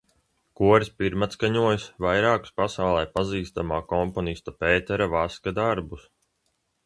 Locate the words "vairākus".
2.05-2.55